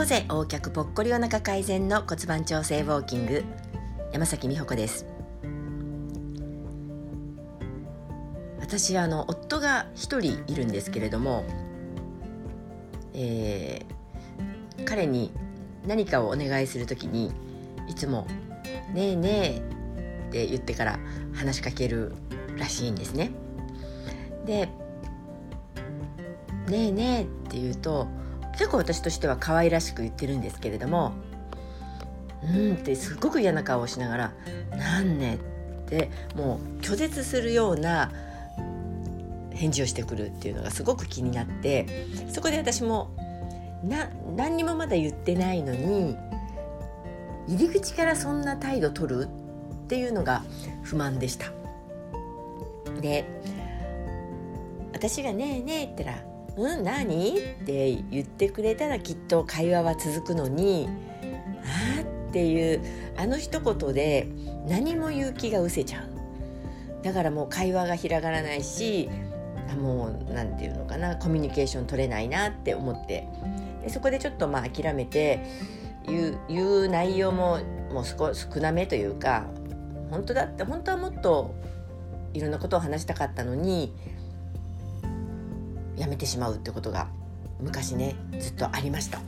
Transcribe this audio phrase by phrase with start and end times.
[0.00, 3.44] 猫背横脚ぽっこりお腹改善の骨盤調整ウォーキング
[4.14, 5.04] 山崎美穂子です
[8.58, 11.44] 私あの夫が一人いるんですけれども、
[13.12, 15.32] えー、彼に
[15.86, 17.30] 何かをお願いするときに
[17.86, 18.26] いつも
[18.94, 19.58] 「ねえねえ」
[20.30, 20.98] って言ってから
[21.34, 22.14] 話しかける
[22.56, 23.32] らしいんですね。
[24.46, 24.70] で
[26.70, 28.08] 「ねえねえ」って言うと
[28.52, 31.12] 結構私としては可愛らしく言ってるんですけれども
[32.42, 34.32] 「うん」ってすごく嫌な顔をしながら
[34.76, 35.36] 「なんね」
[35.86, 38.10] ってもう拒絶するような
[39.50, 41.86] 返事をしてくるっていうのがすごく気になって
[42.32, 43.10] そこで私も
[43.84, 46.16] な何にもまだ言ってないのに
[47.48, 49.28] 入り口からそんな態度取る
[49.84, 50.42] っていうのが
[50.82, 51.52] 不満でした。
[53.00, 53.24] で
[54.92, 60.88] 私が「ねえねえ」って言ったら「うん何?」って言ってくれたらきっと会話は続くのに
[61.98, 62.80] 「あ」っていう
[63.16, 64.26] あの一言で
[64.68, 66.10] 何も言う気が失せちゃう
[67.02, 69.08] だからもう会話が広がらないし
[69.80, 73.26] もう何て言うのかなコミュニケーション取れないなって思って
[73.82, 75.44] でそこでちょっとまあ諦めて
[76.06, 77.58] 言う言う内容も
[77.92, 79.44] もう少少なめというか
[80.10, 81.54] 本当だって本当はもっと
[82.34, 83.94] いろんなことを話したかったのに
[86.00, 87.08] やめてしまうってことが
[87.60, 89.20] 昔ねずっとありました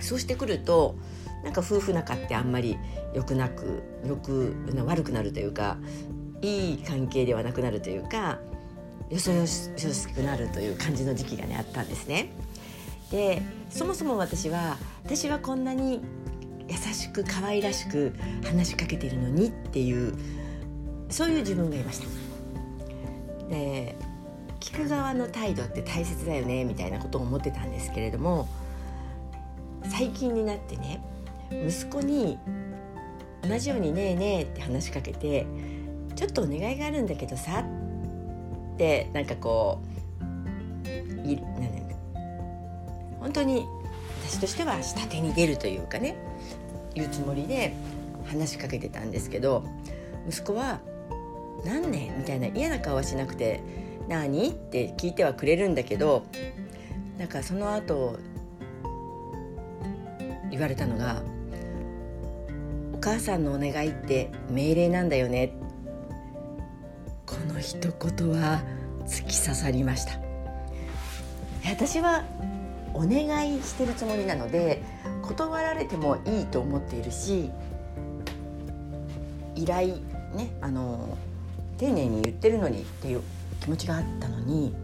[0.00, 0.96] そうしてくると
[1.44, 2.76] なんか夫婦仲ってあんまり
[3.14, 5.76] 良くなくよく悪くなるというか
[6.42, 8.40] いい関係ではなくなるというか
[9.08, 9.68] よそよし
[10.08, 12.30] くなるという感じの時期がねあったんですね。
[13.10, 16.00] でそもそも私は私はこんなに
[16.66, 20.14] 優しく可愛らしく話しかけてるのにっていう
[21.10, 22.06] そういう自分がいました。
[23.50, 23.94] で
[24.64, 28.48] 聞く側の態度って大切だよねみたいなことを思ってたんですけれども
[29.90, 31.04] 最近になってね
[31.50, 32.38] 息子に
[33.46, 35.46] 同じように「ねえねえ」って話しかけて
[36.16, 37.60] 「ちょっとお願いがあるんだけどさ」
[38.74, 39.80] ってなんかこ
[41.24, 41.74] ういなん
[43.20, 43.66] 本当に
[44.26, 46.16] 私としては下手に出るというかね
[46.94, 47.74] 言うつもりで
[48.26, 49.62] 話しかけてたんですけど
[50.26, 50.80] 息子は
[51.66, 53.60] 「何ね?」みたいな嫌な顔はしなくて
[54.08, 54.48] 何？
[54.48, 56.26] って聞いてはくれるんだけど
[57.18, 58.18] なんかその後
[60.50, 61.22] 言われたのが
[62.94, 65.52] 「お母さんのお願いって命令なんだよね」
[67.26, 68.62] この一言は
[69.06, 70.24] 突き刺さりました。
[71.66, 72.24] 私は
[72.92, 74.82] お願いしてるつもりなので
[75.22, 77.50] 断られてもいいと思っているし
[79.56, 79.96] 依頼
[80.34, 81.16] ねあの
[81.78, 83.22] 丁寧に言ってるのにっていう
[83.60, 84.74] 気持ちがあったのに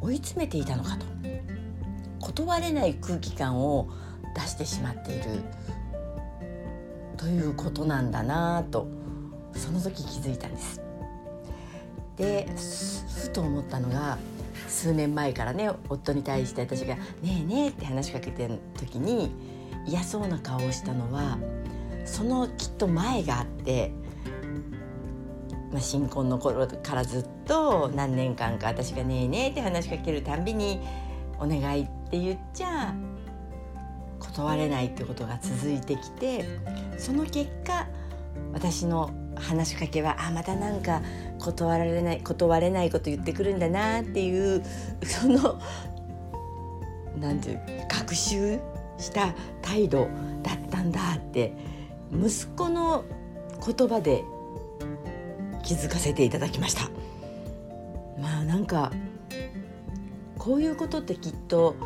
[0.00, 1.06] 追い詰めていたのかと
[2.20, 3.88] 断れない空気感を
[4.34, 5.24] 出してしまっている
[7.16, 8.86] ということなんだなと
[9.52, 10.80] その時気づいたんです。
[12.16, 12.48] で
[13.22, 14.18] ふと思ったのが
[14.68, 19.30] 数年前からね夫に対して私が「ねえねえ」って話しかけてる時に
[19.86, 21.38] 嫌そうな顔をしたのは
[22.04, 23.92] そのきっと前があって
[25.78, 30.80] まあ、新婚の頃からずっと何年間か私が「ねえねえ」って話しかけるたんびに
[31.38, 32.92] 「お願い」って言っちゃ
[34.18, 36.44] 断れないってことが続いてきて
[36.98, 37.86] その結果
[38.52, 41.00] 私の話しかけはあまたなんか
[41.38, 44.64] 断られない断れないこと言ってくるんだなっていう
[45.04, 45.60] その
[47.20, 48.58] なんていう学習
[48.98, 50.08] した態度
[50.42, 51.52] だったんだって
[52.12, 53.04] 息子の
[53.64, 54.24] 言葉で
[55.68, 56.88] 気づかせていただきました。
[58.18, 58.90] まあなんか
[60.38, 61.76] こういうことってきっと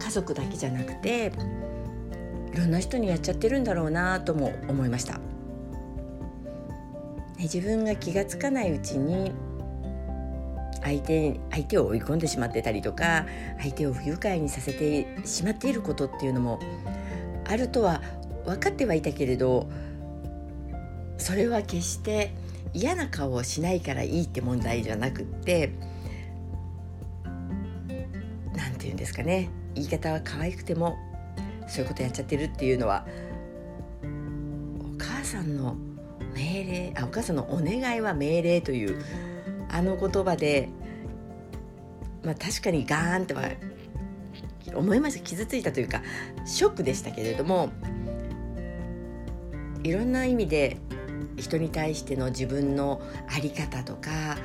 [0.00, 1.32] 家族だけじゃなくて
[2.52, 5.14] いろんな人にやっちゃってるんだろうなとも思いました。
[5.14, 5.20] ね
[7.38, 9.30] 自分が気が付かないうちに
[10.82, 13.26] 相手相手を追い込んでしまってたりとか
[13.60, 16.58] 相手を不愉快にさせてしまっていることっていうのも
[17.46, 18.02] あるとは
[18.44, 19.70] 分かってはいたけれど
[21.16, 22.34] それは決して
[22.72, 25.72] 嫌な顔をしないからいいって問題じゃなくって
[28.54, 29.50] 何て言うんですかね。
[29.74, 30.98] 言い方は可愛くても
[31.66, 33.06] そういうことやっちゃってるっていうのは
[34.02, 35.76] お母さんの
[36.34, 39.02] 命令あお母さんのお願いは命令という
[39.68, 40.68] あの言葉で
[42.24, 43.42] まあ確かにガーンとは
[44.74, 45.24] 思いました。
[45.24, 46.02] 傷ついたというか
[46.44, 47.70] ショックでしたけれども
[49.82, 50.76] いろんな意味で
[51.40, 54.36] 人に対しての自分の在り方とか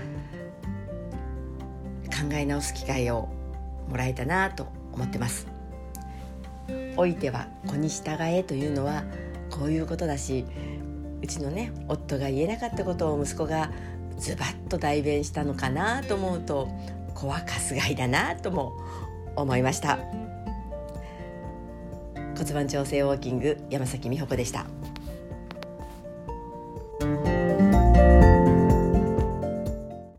[2.06, 3.30] 考え直す機会を
[3.90, 5.48] もらえたなと思ってます
[6.98, 9.04] おいては子に従えというのは
[9.50, 10.46] こういうことだし
[11.22, 13.72] うちのね夫が言えなかったことを息子が
[14.18, 16.70] ズバッと代弁したのかなと思うと
[17.14, 17.46] 子はか
[17.76, 18.74] がいだなとも
[19.36, 20.00] 思いました
[22.38, 24.66] 骨盤調整ウォーキング山崎美穂子でした。